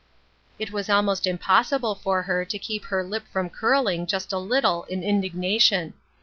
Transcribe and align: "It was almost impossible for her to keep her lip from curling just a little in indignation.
"It 0.57 0.71
was 0.71 0.89
almost 0.89 1.27
impossible 1.27 1.93
for 1.93 2.23
her 2.23 2.43
to 2.43 2.57
keep 2.57 2.85
her 2.85 3.03
lip 3.03 3.27
from 3.31 3.51
curling 3.51 4.07
just 4.07 4.33
a 4.33 4.39
little 4.39 4.83
in 4.85 5.03
indignation. 5.03 5.93